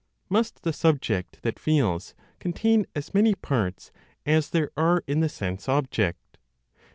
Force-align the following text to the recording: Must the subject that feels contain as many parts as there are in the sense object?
Must 0.29 0.63
the 0.63 0.73
subject 0.73 1.43
that 1.43 1.59
feels 1.59 2.15
contain 2.39 2.87
as 2.95 3.13
many 3.13 3.35
parts 3.35 3.91
as 4.25 4.49
there 4.49 4.71
are 4.75 5.03
in 5.05 5.19
the 5.19 5.29
sense 5.29 5.69
object? 5.69 6.39